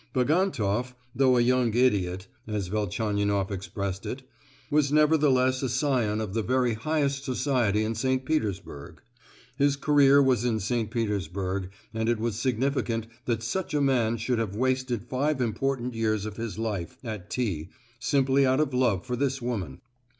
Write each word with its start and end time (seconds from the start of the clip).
Bagantoff, 0.13 0.95
though 1.13 1.37
a 1.37 1.41
young 1.41 1.71
idiot 1.75 2.25
(as 2.47 2.69
Velchaninoff 2.69 3.51
expressed 3.51 4.03
it), 4.07 4.23
was 4.71 4.91
nevertheless 4.91 5.61
a 5.61 5.69
scion 5.69 6.19
of 6.19 6.33
the 6.33 6.41
very 6.41 6.73
highest 6.73 7.23
society 7.23 7.83
in 7.83 7.93
St. 7.93 8.25
Petersburg. 8.25 9.03
His 9.57 9.75
career 9.75 10.19
was 10.19 10.43
in 10.43 10.59
St. 10.59 10.89
Petersburg, 10.89 11.71
and 11.93 12.09
it 12.09 12.19
was 12.19 12.35
significant 12.35 13.05
that 13.25 13.43
such 13.43 13.75
a 13.75 13.79
man 13.79 14.17
should 14.17 14.39
have 14.39 14.55
wasted 14.55 15.03
five 15.03 15.39
important 15.39 15.93
years 15.93 16.25
of 16.25 16.35
his 16.35 16.57
life 16.57 16.97
at 17.03 17.29
T—— 17.29 17.69
simply 17.99 18.43
out 18.43 18.59
of 18.59 18.73
love 18.73 19.05
for 19.05 19.15
this 19.15 19.39
woman. 19.39 19.81